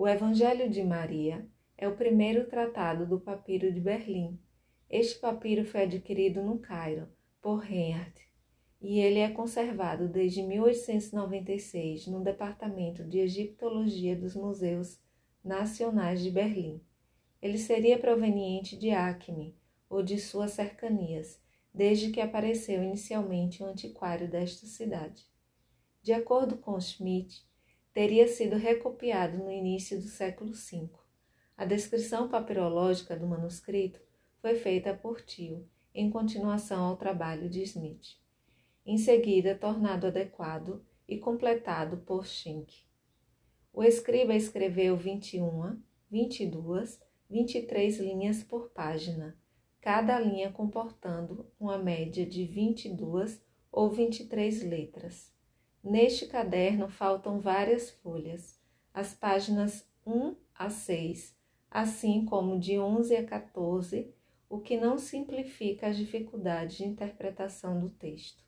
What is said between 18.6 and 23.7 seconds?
de Acme ou de suas cercanias, desde que apareceu inicialmente o um